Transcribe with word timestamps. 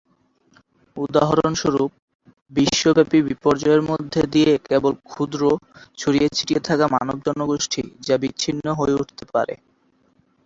উদাহরণস্বরূপ, 0.97 1.91
বিশ্বব্যাপী 2.51 3.19
বিপর্যয়ের 3.27 3.81
মধ্য 3.81 4.13
দিয়ে 4.33 4.51
কেবল 4.67 4.93
ক্ষুদ্র, 5.09 5.41
ছড়িয়ে 5.97 6.27
ছিটিয়ে 6.35 6.61
থাকা 6.67 6.85
মানব 6.95 7.17
জনগোষ্ঠী 7.27 7.81
যা 8.07 8.15
বিচ্ছিন্ন 8.17 8.65
হয়ে 8.79 8.97
উঠতে 9.01 9.23
পারে। 9.33 9.53